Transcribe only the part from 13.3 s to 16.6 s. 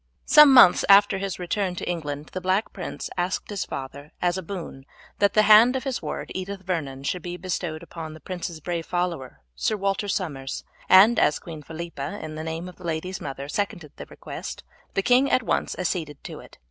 seconded the request, the king at once acceded to it.